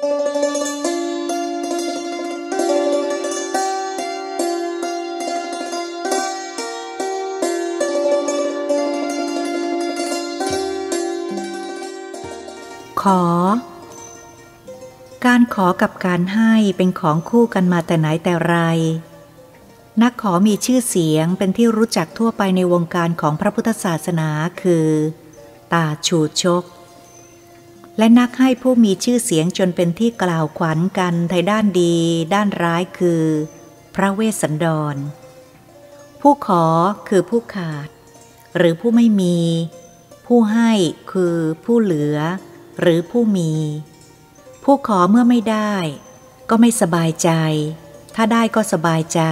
[0.02, 0.04] อ
[15.26, 18.56] การขอกับการให้เป็นของคู่กันมาแต่ไหนแต่ไร
[20.02, 24.28] นักขอมีชื่อเสียงเป็นที่รู้จักทั่วไปในวงการของพระพุทธศาสนา
[24.62, 24.88] คือ
[25.72, 26.64] ตาชูชก
[27.98, 31.96] และนักให้ผู้มีชื่อเสียงจนเป็นที่กล่าวขวัญกันทางด้านดี
[32.34, 33.24] ด้านร้ายคือ
[33.94, 34.96] พระเวสสันดร
[36.20, 36.64] ผู้ขอ
[37.08, 37.88] คือผู้ขาด
[38.56, 39.38] หรือผู้ไม่มี
[40.26, 40.72] ผู้ให้
[41.12, 42.18] คือผู้เหลือ
[42.80, 43.52] หรือผู้มี
[44.64, 45.74] ผู้ขอเมื่อไม่ได้
[46.50, 47.30] ก็ไม่สบายใจ
[48.14, 49.22] ถ้าได้ก็สบายใจ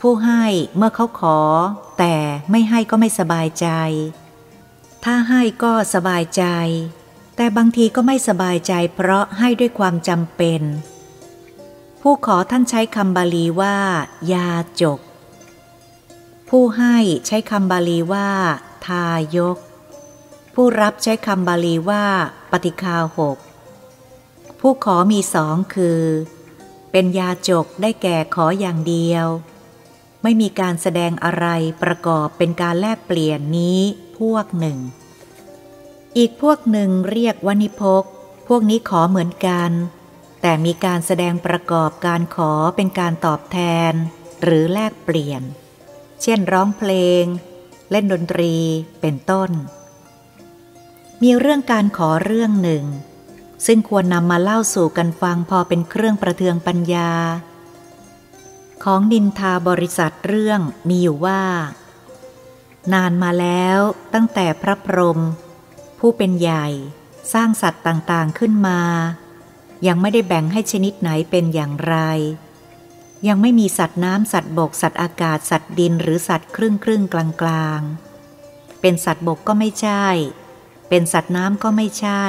[0.00, 0.44] ผู้ให้
[0.76, 1.38] เมื่อเขาขอ
[1.98, 2.16] แต่
[2.50, 3.68] ไม่ให้ก็ไม่สบายใจ
[5.04, 6.44] ถ้าให้ก็สบายใจ
[7.42, 10.62] แต่บางทีก็ไม่สบายใจเพราะให้ด้วยความจำเป็น
[12.02, 13.76] ผู้ขอท่านใช้คำบาลีว่า
[14.32, 15.00] ยาจก
[16.48, 18.28] ผู้ให้ใช้คำบาลีว่า
[18.86, 19.56] ทายก
[20.54, 22.04] ผู้รับใช้คำบาลีว่า
[22.50, 23.36] ปฏิคาหก
[24.60, 26.02] ผู้ขอมีสองคือ
[26.90, 29.26] เป็นยาจกได้แก่ขออย่างเดียว
[30.22, 31.46] ไม่มีการแสดงอะไร
[31.82, 33.80] ประกอบเป็นการแลกเปลี่ยนนี้
[34.18, 34.80] พวกหนึ่ง
[36.18, 38.04] อีกพวกหนึ่งเรียกวนิพก
[38.48, 39.70] พวกนี้ขอเหมือนกัน
[40.40, 43.58] แต่มีการแสดงประกอบการขอเป็นการตอบแท
[43.90, 43.92] น
[44.42, 45.42] หรือแลกเปลี่ยน
[46.22, 47.24] เช่นร้องเพลง
[47.90, 48.54] เล่นดนตรี
[49.00, 49.50] เป็นต้น
[51.22, 52.84] มีเรื่องการขอเรื่องหนึ่ง
[53.66, 57.12] ซึ่งควรนำมาเล่าสู่กันฟังพอเป็นเครื่องประเทืองปัญญา
[58.84, 61.42] ของดินทาบริษัทเรื่องมีอยู่ว่า
[62.92, 63.78] นานมาแล้ว
[64.14, 65.20] ตั้งแต่พระพรหม
[66.00, 66.66] ผู้เป็นใหญ่
[67.32, 68.80] สร้างสัตว์ต่างๆขึ้นมา
[69.86, 71.96] ยังไม่ได้แบ่งให้ชนิดไหนเป็นอย่างไร
[73.28, 77.80] ยังไม่มีสัตว์น้ำสัตว์บกสัตว์อากาศสัตว์ดินหรือสัตว์ครึ่งครึ่งกลางกลาง
[78.80, 80.06] เป็นสัตว์บกก็ไม่ใช่
[80.88, 82.24] เป็นสัตว์น้ำก็ไม่ใช่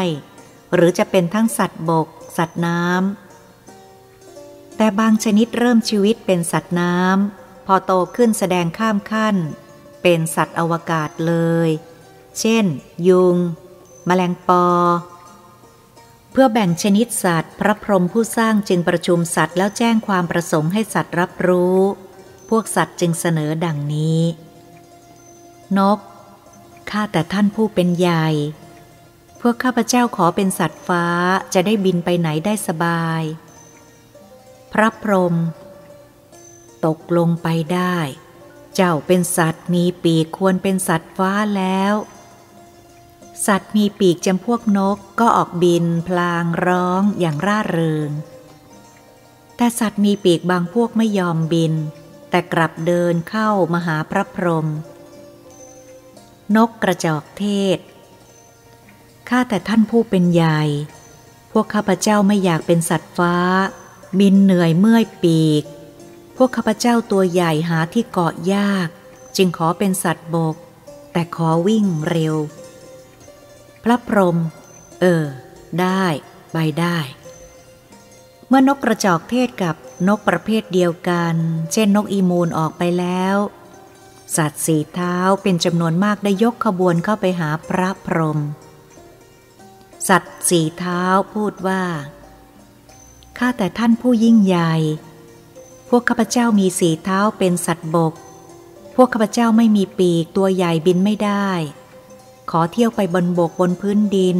[0.73, 9.35] หรือจะเป็นทั้งสัตว์บก สัตว์น้ำแต่บางชนิดเริ่มชีวิตเป็นสัตว์น้ำพอโตขึ้นแสดงข้ามขั้น
[10.01, 11.35] เป็นสัตว์อวกาศเล
[11.67, 11.69] ย
[12.39, 12.65] เช่น
[13.07, 13.37] ยุง
[14.05, 14.65] แมลงปอ
[16.31, 21.79] เพื่อแบ่งชนิดสัตว์ พระพรหมผู้สร้างจึงประชุมสัตว์แล้วแจ้งความประสงค์ให้สัตว์รับรู้
[22.49, 24.21] พวกสัตว์จึงเสนอดังนี้
[25.77, 25.99] นก
[26.89, 28.27] ข้าแต่ท่านผู้เป็นใหญ่
[29.41, 31.05] พวกข้าพเจ้าขอเป็นสัตว์ฟ้า
[31.53, 33.23] จะได้บินไปไหนได้สบาย
[34.73, 35.35] พระพรหม
[36.85, 37.97] ตกลงไปได้
[38.75, 41.93] เจ้าเป็นสัตว์มีปีกควรเป็นสัตว์ฟ้าแล้ว
[43.47, 48.09] สัตว์มีปีกจำพวกนกก็ออกบิน พลางร้องอย่างร่าเริง
[49.57, 51.73] แต่สัตว์มีปีกบางพวกไม่ยอมบิน
[52.29, 54.67] แต่กลับเดินเข้ามาหาพระพรหม
[56.55, 57.77] นกกระจอกเทศ
[59.29, 60.61] ข้าแต่ท่านผู้เป็นใหญ่
[61.51, 63.35] พวกข้าพเจ้าไม่อยากเป็นสัตว์ฟ้า
[64.19, 65.63] บินเหนื่อยเมื่อยปีก
[66.35, 68.87] พวกข้าพเจ้าตัวใหญ่หาที่เกาะยาก
[69.37, 70.55] จึงขอเป็นสัตว์บก
[71.13, 72.35] แต่ขอวิ่งเร็ว
[73.83, 74.37] พระพรหม
[75.01, 75.25] เออ
[75.81, 76.05] ได้
[76.53, 76.97] ไปได้
[78.47, 79.75] เมื่อนกกระจอกเทศกับ
[80.07, 81.35] นกประเภทเดียวกัน
[81.73, 83.35] เช่นนกอีมูลออกไปแล้ว
[84.37, 88.39] สัตว์สีเท้าเป็นจำนวนมากได้ยกขบวนเข้าไปหาพระพรหม
[90.07, 91.03] สัตว์สีเท้า
[91.33, 91.83] พูดว่า
[93.37, 94.73] ข้าแต่ท่านผู้ยิ่งใหญ่
[95.89, 98.13] พวกข้าพเจ้ามีสีเท้าเป็นสัตว์บก
[98.95, 101.49] พวกข้าพเจ้าไม่มีปีกตัวใหญ่บินไม่ได้
[102.51, 104.37] ขอเที่ยวไปบนบกบนพื้นดิน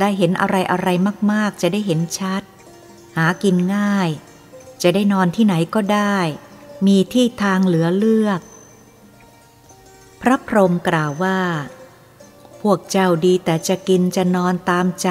[0.00, 0.88] ได้เห็นอะไรอะไร
[1.32, 2.42] มากๆ จะได้เห็นชัด
[3.16, 4.10] หากินง่าย
[4.82, 6.16] จะได้นอนที่ไหนก็ได้
[6.86, 8.40] มีที่ทางเหลือเลือก
[10.20, 11.40] พระพรหมกล่าวว่า
[12.62, 15.08] พวกเจ้าดีแต่จะกินจะนอนตามใจ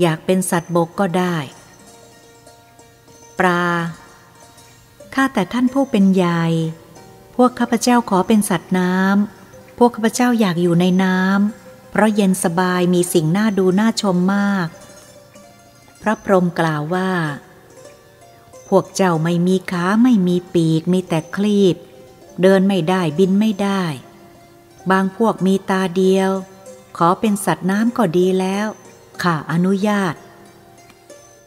[0.00, 1.36] อยากเป็นสัตว์บกก็ได้
[3.38, 3.64] ปลา
[5.14, 6.44] ข้าแต่ท่านผู้เป็นใหญ่
[7.36, 9.37] พวกข้าพเจ้าขอเป็นสัตว์น้ำ
[9.78, 14.68] พวกข้าพเจ้าอยากอยู่ในน้ำเพราะเย็นสบายมีสิ่งน่าดูน่าชมมาก
[16.02, 17.10] พระพรหมกล่าวว่า
[18.68, 21.76] พวกเจ้าไม่มีขาไม่มีปีกมีแต่คลีบ
[22.42, 23.82] เดินไม่ได้บินไม่ได้
[24.90, 26.30] บางพวกมีตาเดียว
[26.96, 28.66] ขอเป็นสัตว์น้ำก็ดีแล้ว
[29.22, 30.14] ข้าอนุญาต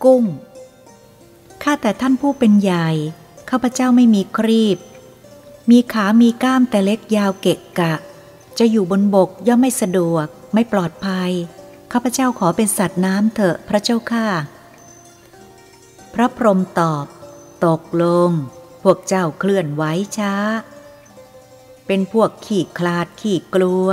[0.04, 0.24] กุ้ง
[1.64, 2.90] ข้าแต่ท่านผู้เป็นใหญ่
[3.50, 4.78] ข้าพเจ้าไม่มีครีบ
[5.70, 7.94] มีขามีก้ามแต่เล็กยาวเกะกะ
[8.60, 11.32] จะอยู่บนบกย่อมไม่สะดวก ไม่ปลอดภัย
[11.92, 14.28] ข้าพเจ้าขอเป็นสัตว์น้ำเถอะพระเจ้าข้า
[16.14, 17.06] พระพรหมตอบ
[17.66, 18.32] ตกลง
[18.84, 19.84] พวกเจ้าเคลื่อนไหว
[20.18, 20.34] ช้า
[21.88, 23.88] เป็นพวกขี่คลาดขี่กลัว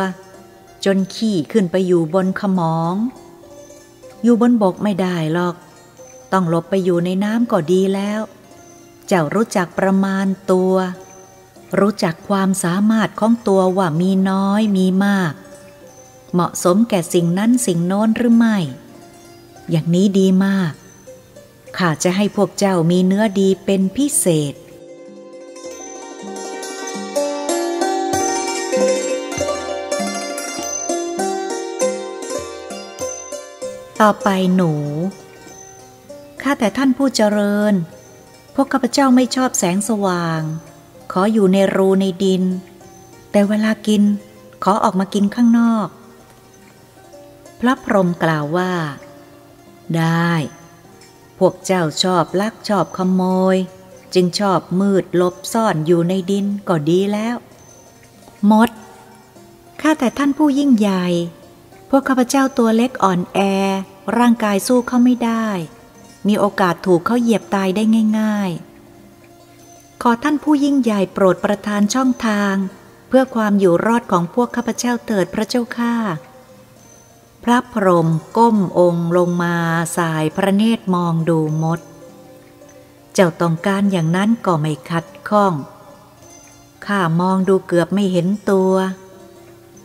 [0.85, 2.95] จนขี่ขึ้นไปอยู่บนขมอง
[4.23, 5.55] อยู่บนบกไม่ได้หรอก
[6.33, 8.21] ต้องหลบไปอยู่ในน้ำก็ดีแล้ว
[9.07, 10.75] เจ้ารู้จักประมาณตัว
[11.79, 15.33] รู้จักความสามารถของตัวว่ามีน้อยมีมาก
[16.33, 18.59] เหมาะสมแก่สิ่งนั้นสิ่งโน้นหรือไม่
[19.71, 20.73] อย่างนี้ดีมาก
[21.77, 24.55] ข้าจะให้พวกเจ้ามีเนื้อดีเป็นพิเศษ
[34.01, 34.73] ต่อไปหนู
[36.43, 37.75] ข้าแต่ท่านผู้เจริญ
[38.55, 40.43] พวกข้าพเจ้าไม่ชอบแสงสว่าง
[41.13, 42.43] ขออยู่ในรูในดิน
[43.31, 44.03] แต่เวลากิน
[44.65, 45.89] ขอออกมากินข้างนอก
[47.61, 48.73] พระพรหมกล่าวว่า
[49.97, 50.33] ได้
[51.39, 53.23] พวกเจ้าชอบลักชอบขโม
[53.55, 53.57] ย
[54.15, 57.37] จึงชอบมืดลบซ่อนอยู่ในดินก็ดีแล้ว
[58.51, 58.71] มด
[59.81, 61.07] ข้าแต่ท่านผู้ยิ่งใหญ่
[61.91, 63.39] พวกข้าพเจ้าตัวเล็กอ่อนแอ
[64.19, 65.49] ร่างกายสู้เขาไม่ได้
[66.29, 67.83] มีโอกาสถูกเขาเหยียบตายได้
[68.19, 68.68] ง่าย ๆ
[70.03, 72.55] ขอท่านผู้ยิ่งใหญ่โปรดประทานช่องทาง
[73.09, 75.95] เพื่อความอยู่รอดของพวกข้าพเจ้าเถิดพระเจ้าข้า
[77.45, 79.57] พระพรหมก้มองค์ลงมา
[79.97, 81.81] สายพระเนตรมองดูมด
[83.15, 85.55] เจ้าต้องการอย่างนั้นก็ไม่ขัดข้อง
[86.87, 88.73] ข้ามองดูเกือบไม่เห็นตัว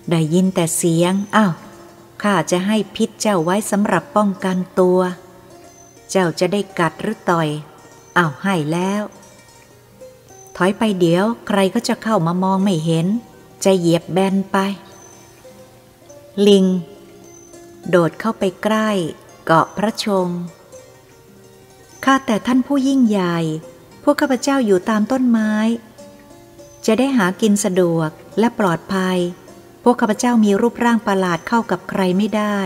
[0.10, 1.54] ได้ยินแต่เสียง อ้าว
[2.24, 5.00] ข้าจะให้พิษเจ้าไว้สำหรับป้องกันตัว
[6.10, 7.48] เจ้าจะได้กัดหรือต่อย
[8.18, 9.04] อ้าวให้แล้ว
[10.58, 13.06] ถอยไปเดี๋ยวใครก็จะเข้ามามองไม่เห็น
[13.64, 14.58] จะเหยียบแบนไป
[16.48, 16.66] ลิง
[17.90, 18.90] โดดเข้าไปใกล้
[19.46, 20.28] เกาะพระชง
[22.06, 23.38] ข้าแต่ท่านผู้ยิ่งใหญ่
[24.04, 25.54] พวกข้าพเจ้าอยู่ตามต้นไม้
[26.86, 28.10] จะได้หากินสะดวก
[28.40, 29.18] และปลอดภัย
[29.84, 32.58] พวกข้าพเจ้ามีรูปร่างประหลาดเข้ากับใครไม่ได้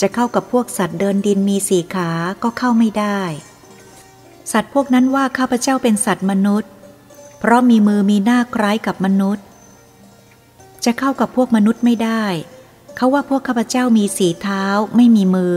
[0.00, 2.10] จะเข้ากับพวกสัตว์เดินดินมีสี่ขา
[2.42, 3.20] ก็เข้าไม่ได้
[4.52, 6.70] สัตว์พวกนั้นว่าข้าพเจ้าเป็นสัตว์มนุษย์
[7.44, 9.44] เพราะมีมือมีหน้าคล้ายกับมนุษย์
[10.84, 12.24] จะเข้ากับพวกมนุษย์ไม่ได้
[12.96, 14.64] เขาว่าพวกข้าพเจ้ามีสีเท้า
[14.96, 15.56] ไม่มีมือ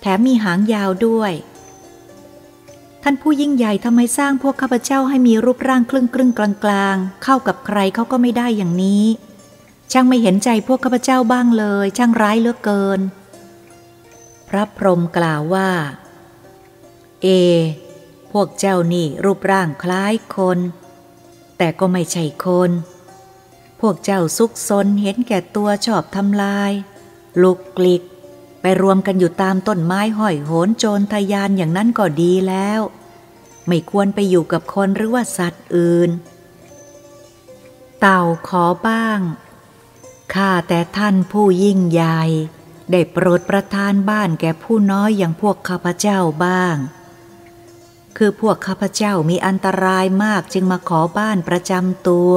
[0.00, 1.32] แถมมีหางยาวด้วย
[3.02, 9.04] ท่านผู้ยิ่งใหญ่ทำไมสร้างพวกข้าพเจ้าให้มีรูปร่างครึ่งครึ่งกลางกลางเข้ากับใครเขาก็ไม่ได้อย่างนี้
[9.92, 13.00] ช่างไม่เห็นใจพวกข้าพเจ้าบ้างเลย ช่างร้ายเหลือเกิน
[14.48, 15.68] พระพรหมกล่าวว่า
[17.22, 17.26] เอ
[18.32, 20.58] พวกเจ้านี่รูปร่างคล้ายคน
[21.58, 22.70] แต่ก็ไม่ใช่คน
[23.80, 26.72] พวกเจ้าซุกซนเห็นแก่ตัวชอบทำลาย
[27.42, 28.02] ลุกกลิก
[28.60, 32.80] ไปรวมกันอยู่ตามต้นไม้ห้อยโหนโจรทยานอย่างนั้นก็ดีแล้ว
[33.66, 36.10] ไม่ควรไปอยู่กับคนหรือว่าสัตว์อื่น
[38.00, 39.20] เต่าขอบ้าง
[40.34, 42.20] ข้าแต่ท่านผู้ยิ่งใหญ่
[42.90, 46.76] ได้โปรดประทานบ้านแก่ผู้น้อยอย่างพวกข้าพเจ้าบ้าง
[48.16, 52.34] คือพวกข้าพเจ้ามีอันตรายมากจึงมาขอบ้านประจำตัว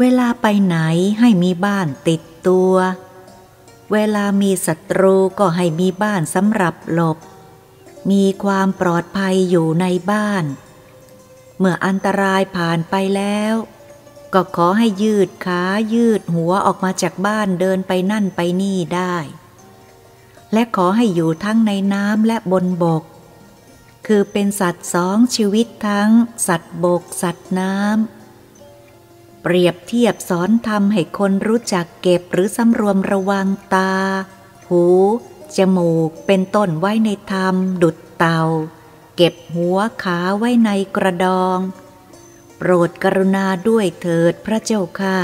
[0.00, 0.78] เวลาไปไหน
[1.20, 2.74] ให้มีบ้านติดตัว
[3.92, 7.18] เวลามีศัตรูก็ให้มีบ้านสำหรับหลบ
[8.10, 10.44] มีความปลอดภัยอยู่ในบ้าน
[11.58, 13.54] เมื่ออันตรายผ่านไปแล้ว
[14.34, 15.62] ก็ขอให้ยืดขา
[15.94, 19.16] ยืดหัวออกมาจากบ้านเดินไปนั่นไปนี่ได้
[20.52, 23.02] และขอให้อยู่ทั้งในน้ำและบนบก
[24.06, 26.10] คือเป็นสัตว์สองชีวิตทั้ง
[26.46, 33.92] สัตว์บก สัตว์น้ำ เปรียบเทียบสอนทำให้คนรู้จักเก็บหรือสำรวมระวังตา
[34.68, 34.84] หู
[35.56, 38.40] จมูก เป็นต้นไว้ในธรรม ดุดเตา
[39.16, 41.58] เก็บหัวขาไว้ในกระดอง
[42.56, 45.20] โปรดกรุณาด้วยเถิดพระเจ้าค่ะ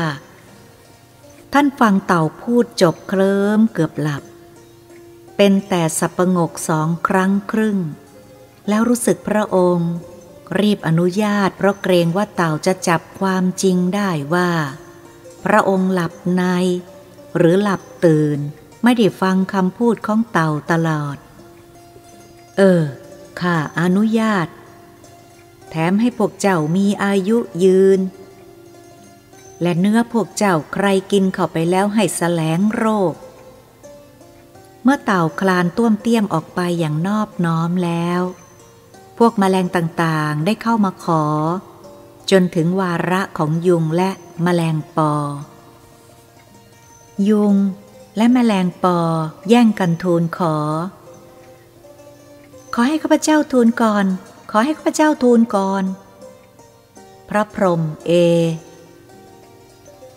[1.53, 4.23] ท่านฟังเต่าพูดจบเคลิ้มเกือบหลับ
[5.37, 7.79] เป็นแต่สับประงกสองครั้งครึ่ง
[8.69, 9.93] แล้วรู้สึกพระองค์
[10.61, 14.51] รีบอนุญาตเพราะเกรงว่าเต่าจะจับความจริงได้ว่า
[15.45, 16.43] พระองค์หลับใน
[17.37, 18.39] หรือหลับตื่น
[18.83, 21.17] ไม่ได้ฟังคำพูดของเต่าตลอด
[22.57, 22.83] เออ
[23.41, 24.49] ข้าอนุญาต
[25.71, 28.01] แถมให้พวกเจ้ามีอายุยืน
[29.63, 33.15] และเนื้อพวกเจ้าใครกินเข้าไปแล้วให้แสลงโรค
[34.83, 38.23] เมื่อเต่าคลานต้วมเตี้ยมออกไปอย่างนอบน้อมแล้ว
[39.19, 41.25] พวกมแมลงต่างๆได้เข้ามาขอ
[42.31, 44.11] จนถึงวาระของยุงและ
[44.45, 45.13] มแมลงปอ
[47.29, 47.55] ยุง
[48.17, 48.99] และมแมลงปอ
[49.49, 50.57] แย่งกันทูลขอ
[52.75, 54.07] ขอให้ข้าพเจ้าทูลก่อน
[54.51, 55.85] ขอให้ข้าพเจ้าทูลก่อน
[57.29, 58.13] พระพรหมเอ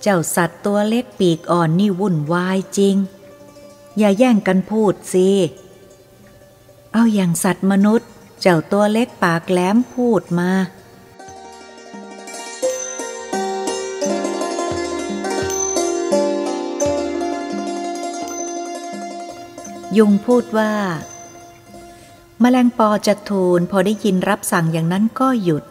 [0.02, 2.96] เจ้าสัตว์ตัวเล็กปีกอ่อนนี่วุ่นวายจริง
[3.98, 5.30] อย่าแย่งกันพูดสิ
[6.94, 8.11] เอาอย่างสัตว์มนุษย์
[8.42, 10.52] เจ้าตัวเล็กปากแหลมพูดมา
[19.98, 20.74] ยุงพูดว่า
[22.42, 25.64] แมลงปอจะทูลพอได้ยินรับสั่งอย่างนั้นก็หยุด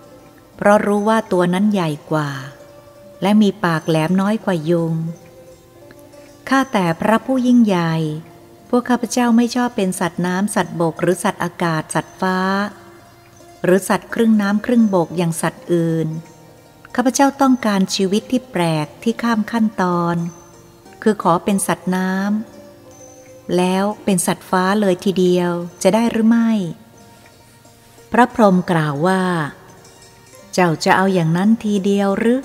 [0.56, 2.30] เพราะรู้ว่าตัวนั้นใหญ่กว่า
[3.22, 4.94] และมีปากแหลมน้อยกว่ายุง
[6.48, 7.94] ข้าแต่พระผู้ยิ่งใหญ่
[8.72, 12.38] พวกข้าพเจ้าไม่ชอบเป็นสัตว์น้ำสัตว์บกหรือสัตว์อากาศสัตว์ฟ้า
[13.64, 16.08] หรือสัตว์ครึ่งน้ำครึ่งบกอย่างสัตว์อื่น
[16.94, 20.16] ข้าพเจ้าต้องการชีวิตที่แปลกที่ข้ามขั้นตอน
[21.02, 25.50] คือขอเป็นสัตว์น้ำแล้วเป็นสัตว์ฟ้าเลยทีเดียว
[25.82, 26.50] จะได้หรือไม่
[28.12, 29.22] พระพรหมกล่าวว่า
[30.52, 32.40] เจ้าจะเอาอย่างนั้นทีเดียวหรือ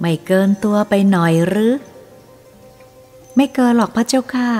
[0.00, 1.74] ไม่เกินตัวไปหน่อยหรือ
[3.36, 4.50] ไม่เกินหรอกพระเจ้าค่ะ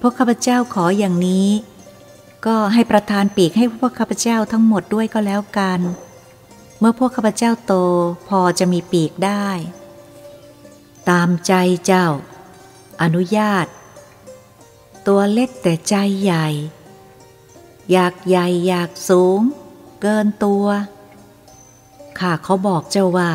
[0.00, 1.48] พวกข้าพเจ้าขออย่างนี้
[2.46, 5.80] ก็ให้ประทานปีกให้พวกข้าพเจ้าทั้งหมดด้วยก็แล้วกัน
[6.78, 7.74] เมื่อพวกข้าพเจ้าโต
[8.28, 9.48] พอจะมีปีกได้
[11.08, 11.52] ตามใจ
[11.86, 12.06] เจ้า
[13.02, 13.66] อนุญาต
[15.06, 16.46] ตัวเล็กแต่ใจใหญ่
[17.92, 19.40] อยากใหญ่อยากสูง
[20.00, 20.66] เกินตัว
[22.18, 23.32] ข้าเขาบอกเจ้าว่า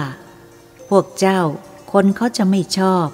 [0.90, 1.40] พวกเจ้า
[1.92, 3.08] คนเขาจะไม่ชอบ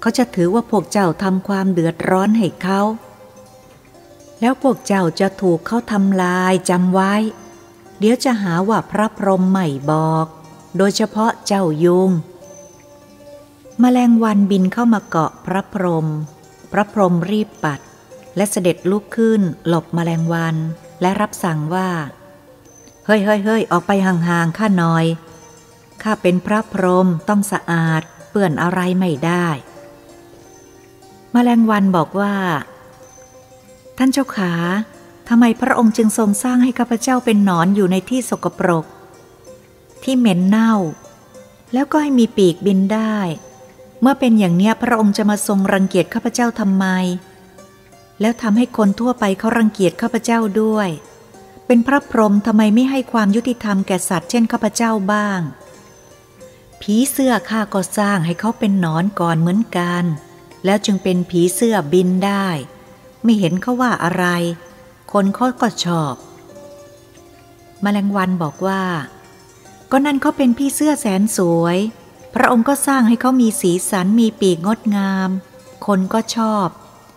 [0.00, 2.80] เขาจะถือว่าพวกเจ้าทำความเดือดร้อนให้เขา
[4.40, 7.14] แล้วพวกเจ้าจะถูกเขาทำลายจำไว้
[7.98, 10.26] เดี๋ยวจะหาว่าพระพรหมไม่บอก
[10.76, 12.10] โดยเฉพาะเจ้ายุง
[13.82, 16.06] มแมลงวันบินเข้ามาเกาะพระพรหม
[16.72, 17.80] พระพรหมรีบปัด
[18.36, 20.56] และเสด็จลุกขึ้น หลบมแมลงวัน
[21.00, 21.88] และรับสั่งว่า
[23.06, 25.04] เฮ้ยเฮ้ยเฮ้ยออกไปห่างๆข้าหน่อย
[26.02, 29.46] ข้าเป็นพระพรหมต้องสะอาด เปื่อนอะไรไม่ได้
[31.36, 32.34] มแมลงวันบอกว่า
[33.98, 34.52] ท่านเจ้าขา
[35.28, 38.84] ทำไมพระองค์จึงทรงสร้างให้ข้าพเจ้าเป็นหนอนอยู่ในที่สกปรก
[40.02, 40.74] ที่เหม็นเน่า
[41.72, 43.18] แล้วก็ให้มีปีกบินได้
[44.00, 46.86] เมื่อเป็นอย่างนี้พระองค์จะมาทรงรังเกียจข้าพเจ้าทำไม
[48.20, 50.88] แล้วทำให้คนทั่วไปเขารังเกียจข้าพเจ้าด้วย
[51.66, 55.40] เป็นพระพรหมทำไมไม่ให้ความยุติธรรมแก่สัตว์เช่นข้าพเจ้าบ้าง
[56.80, 60.04] ผีเสื้อข้าก็สร้างให้เขาเป็นนอนก่อนเหมือนกัน
[60.66, 62.46] แล้วจึงเป็นผีเสื้อบินได้
[63.22, 64.26] ไม่เห็นเขาว่าอะไร
[65.12, 66.14] คนเขาก็ชอบ
[67.84, 68.82] มแมลงวันบอกว่า
[69.90, 71.78] ก็นั่นเขาเป็นพี่เสื้อแสนสวย
[72.34, 75.30] พระองค์ก็สร้างให้เขามีสีสันมีปีกงดงาม
[75.86, 76.66] คนก็ชอบ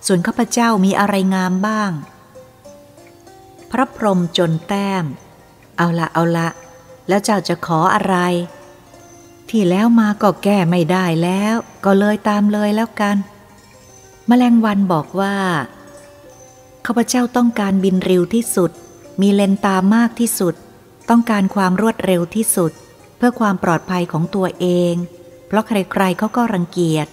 [0.06, 1.92] ส่วนข้าพเจ้ามีอะไรงามบ้าง
[3.72, 5.06] พระพรหมจนแต้ม
[5.78, 6.50] เอาละเอาละ
[7.08, 8.16] แล้วเจ้าจะขออะไร
[9.50, 13.16] ที่แล้วมาก็แก้ไม่ได้แล้ว ก็เลยตามเลยแล้วกัน
[14.30, 15.36] มแมลงวันบอกว่า
[16.86, 18.72] ข้าพเจ้าต้องการบินเร็วที่สุด
[19.22, 20.56] มีเลนตามากที่สุด
[21.10, 22.72] ต้องการความรวดเร็วที่สุด
[23.18, 24.94] เพื่อความปลอดภัยของตัวเอง
[25.48, 27.08] เพราะใครๆเขาก็รังเกียจ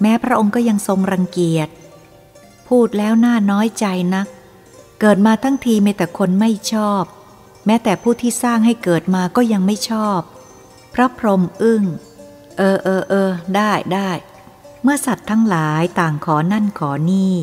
[0.00, 1.68] แม้พระองค์ก็ยังทรงรังเกียจ
[2.68, 4.26] พูดแล้วน่าน้อยใจนัก
[5.00, 7.04] เกิดมาทั้งทีมีแต่คนไม่ชอบ
[7.66, 10.20] แม้แต่ผู้ที่สร้างให้เกิดมาก็ยังไม่ชอบ
[10.94, 11.84] พระพรหมอึ้ง
[12.58, 14.10] เออเออเออได้ได้
[14.82, 17.34] เมื่อสัตว์ทั้งหลายต่างขอนั่นขอนี่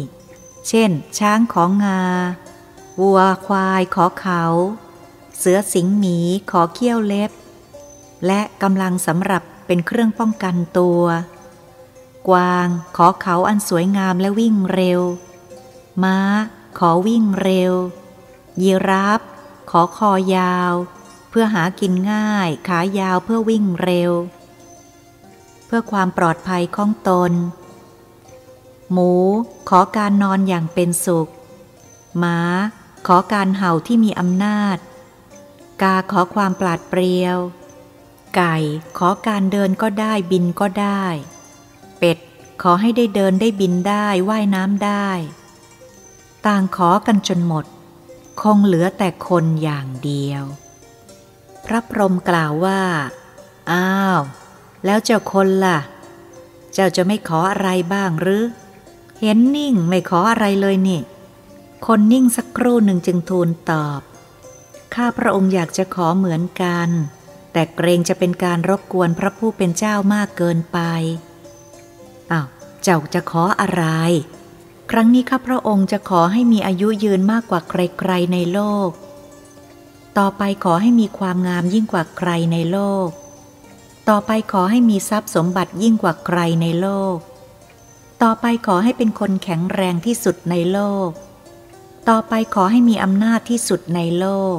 [0.67, 2.01] เช่น ช้างของงา
[3.01, 4.43] วัวควายขอเขา
[5.37, 6.17] เสือสิงหมี
[6.51, 7.31] ขอเขี้ยวเล็บ
[8.25, 11.03] และกำลังสำหรับเป็นเครื่องป้องกันตัว
[12.29, 12.67] กวาง
[12.97, 15.01] ขอเขาอันสวยงามและวิ่งเร็ว
[16.03, 16.19] ม้า
[16.79, 17.73] ขอวิ่งเร็ว
[18.61, 19.21] ยีราฟ
[19.71, 20.73] ขอคอยาว
[21.29, 24.11] เพื่อหากินง่าย ขายาวเพื่อวิ่งเร็ว
[25.67, 27.31] เพื่อความปลอดภัยของตน
[28.91, 29.11] หมู
[29.69, 31.27] ขอการนอนอย่างเป็นสุข
[32.17, 32.39] หมา
[33.07, 34.77] ขอการเห่าที่มีอำนาจ
[35.81, 37.37] กาขอความปราดเปรียว
[38.35, 38.55] ไก่
[38.97, 41.05] ขอการเดินก็ได้บินก็ได้
[41.99, 42.17] เป็ด
[42.61, 45.09] ขอให้ได้เดินได้บินได้ว่ายน้ำได้
[46.45, 47.65] ต่างขอกันจนหมด
[48.41, 50.43] คงเหลือแต่คนอย่างเดียว
[51.65, 52.81] พระพรหมกล่าวว่า
[53.71, 54.21] อ้าว
[54.85, 55.77] แล้วเจ้าคนล่ะ
[56.73, 58.43] เจ้าจะไม่ขออะไรบ้างหรือ
[59.21, 61.01] เห็นนิ่งไม่ขออะไรเลยนี่
[61.85, 64.01] คนนิ่งสักครู่หนึ่งจึงทูลตอบ
[64.93, 66.89] ข้าพระองค์อยากจะขอเหมือนกัน
[67.53, 70.79] แต่เกรงจะเป็นการรบกวนพระผู้เป็นเจ้ามากเกินไป
[72.31, 72.47] อ้าว
[72.83, 73.83] เจ้าจะขออะไร
[74.91, 78.89] ครั้งนี้ข้าพระองค์จะขอให้มีอายุยืนมากกว่าใครๆในโลก
[80.17, 83.09] ต่อไปขอให้มีความงามยิ่งกว่าใครในโลก
[84.09, 87.17] ต่อไปขอให้มีทรัพย์สมบัติยิ่งกว่าใครในโลก
[88.23, 91.09] ต่อไปขอให้เป็นคนแข็งแรงที่สุดในโลก
[92.09, 94.57] ต่อไปขอให้มีอำนาจที่สุดในโลก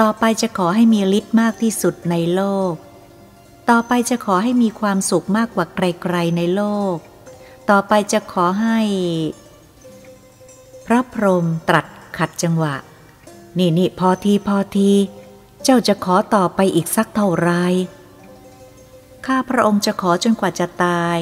[0.00, 2.72] ต่อไปจะขอให้มีฤทธิ์มากที่สุดในโลก
[3.70, 6.62] ต่อไปจะขอให้มีความสุขมากกว่าใครๆในโล
[6.94, 6.96] ก
[7.70, 8.80] ต่อไปจะขอให้
[10.86, 11.86] พระพรหมตรัส
[12.18, 12.74] ขัดจังหวะ
[13.58, 14.92] นี่นี่พอทีพอที
[15.64, 17.50] เจ้าจะขอต่อไปอีกสักเท่าไร
[19.26, 21.18] ข้าพระองค์จะขอจนกว่าจะตาย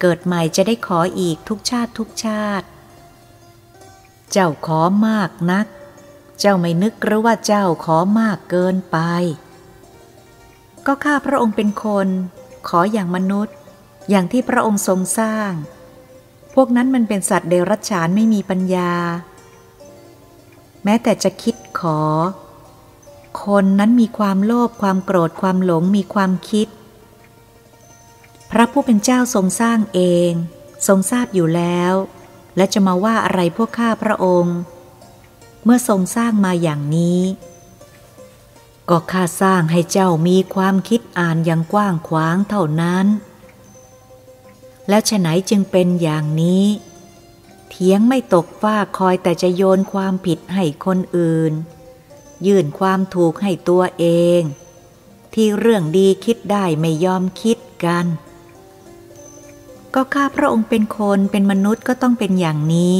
[0.00, 2.66] เกิดใหม่จะได้ขออีกทุกชาติทุกชาติ
[4.30, 5.66] เจ้าขอมากนัก
[6.40, 8.98] เจ้าไม่นึกหรือว่าเจ้าขอมากเกินไป
[10.86, 12.08] ก็ข้าพระองค์เป็นคน
[12.68, 13.56] ขออย่างมนุษย์
[14.10, 15.52] อย่างที่พระองค์ทรงสร้าง
[16.54, 18.92] พวกนั้นมันเป็นสัตว์เดรัจฉานไม่มีปัญญา
[20.84, 22.00] แม้แต่จะคิดขอ
[23.44, 26.68] คนนั้นมีความโลภความโกรธความหลงมีความคิด
[28.50, 30.32] พระผู้เป็นเจ้าทรงสร้างเอง
[30.86, 31.94] ทรงทราบอยู่แล้ว
[32.56, 34.56] และจะมาว่าอะไรพวกข้าพระองค์
[35.64, 37.22] เมื่อทรงสร้างมาอย่างนี้
[38.88, 43.06] ก็ข้าสร้างให้เจ้ามีความคิดอ่านอย่างกว้างขวางเท่านั้น
[44.88, 46.66] แล้วฉไหนจึงเป็นอย่างนี้
[47.68, 51.52] เถียงไม่ตกว่าคอยแต่จะโยนความผิดให้คนอื่น
[52.46, 54.06] ยื่นความถูกให้ตัวเอ
[54.38, 54.40] ง
[55.34, 58.06] ที่เรื่องดีคิดได้ไม่ยอมคิดกัน
[59.94, 62.96] ก็ข้าพระองค์เป็นคนเป็นมนุษย์ก็ต้องเป็นอย่างนี้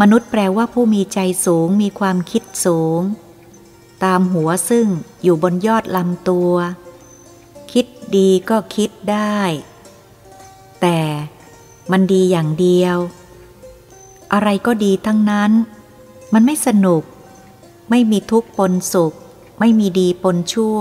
[0.00, 3.00] มนุษย์แปลว่าผู้มีใจสูงมีความคิดสูง
[4.04, 4.86] ตามหัวซึ่ง
[5.22, 6.52] อยู่บนยอดลำตัว
[7.72, 9.38] คิดดีก็คิดได้
[10.80, 10.98] แต่
[11.90, 12.96] มันดีอย่างเดียว
[14.32, 15.52] อะไรก็ดีทั้งนั้น
[16.34, 17.02] มันไม่สนุก
[17.90, 19.12] ไม่มีทุกข์ปนสุข
[19.60, 20.80] ไม่มีดีปนชั่ว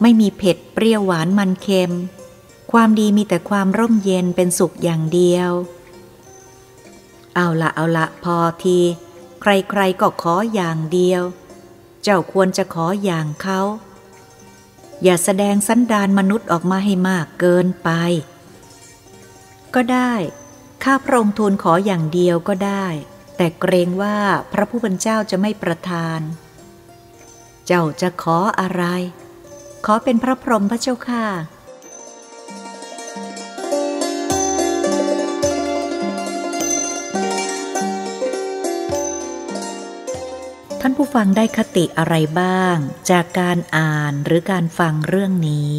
[0.00, 1.92] ไม่มีเผ็ดเปรี้ยวหวานมันเค็ม
[2.78, 5.50] ความดีมีแต่ความร่มเย็นเป็นสุขอย่างเดียว
[7.34, 8.78] เอาละเอาละพอที
[9.40, 11.22] ใครๆก็ขออย่างเดียว
[12.02, 13.60] เจ้าควรจะขออย่างเขา
[15.02, 17.90] อย่าแสดงสันดานมนุษย์ออกมาให้มากเกินไป
[19.74, 20.12] ก็ได้
[20.84, 22.86] ข้าพระองค์ทูลขออย่างเดียวก็ได้
[23.36, 24.16] แต่เกรงว่า
[24.52, 26.20] พระผู้เป็นเจ้าจะไม่ประทาน
[27.66, 28.84] เจ้าจะขออะไร
[29.86, 31.26] ขอเป็นพระพรหมพระเจ้าค่ะ
[40.86, 42.76] ท่านผู้ฟังได้คติอะไรบ้าง
[43.10, 45.70] จากการอ่านหรือการฟังเรื่องนี้